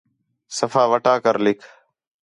صفحہ 0.57 0.85
وَٹا 0.91 1.15
کر 1.23 1.35
لِکھ 1.45 1.65